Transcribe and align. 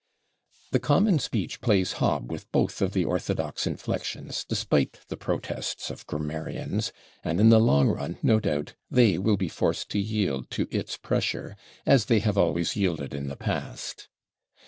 The 0.71 0.79
common 0.79 1.19
speech 1.19 1.61
plays 1.61 1.93
hob 2.01 2.31
with 2.31 2.51
both 2.51 2.81
of 2.81 2.93
the 2.93 3.05
orthodox 3.05 3.67
inflections, 3.67 4.43
despite 4.43 4.97
the 5.09 5.15
protests 5.15 5.91
of 5.91 6.07
grammarians, 6.07 6.91
and 7.23 7.39
in 7.39 7.49
the 7.49 7.59
long 7.59 7.87
run, 7.87 8.17
no 8.23 8.39
doubt, 8.39 8.73
they 8.89 9.19
will 9.19 9.37
be 9.37 9.47
forced 9.47 9.89
to 9.89 9.99
yield 9.99 10.49
to 10.49 10.67
its 10.71 10.97
pressure, 10.97 11.55
as 11.85 12.05
they 12.05 12.17
have 12.17 12.35
always 12.35 12.75
yielded 12.75 13.13
in 13.13 13.27
the 13.27 13.37
past. 13.37 14.09